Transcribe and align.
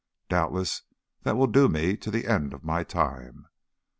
Doubtless 0.29 0.81
that 1.21 1.37
will 1.37 1.45
do 1.45 1.69
me 1.69 1.95
till 1.95 2.11
the 2.11 2.25
end 2.25 2.55
of 2.55 2.63
my 2.63 2.83
time! 2.83 3.45